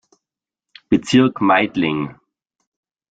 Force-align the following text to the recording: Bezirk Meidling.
Bezirk 0.89 1.41
Meidling. 1.41 2.01